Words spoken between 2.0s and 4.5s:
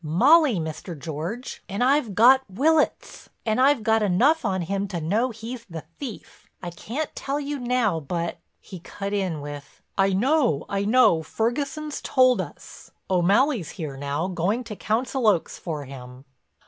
got Willitts—and I've got enough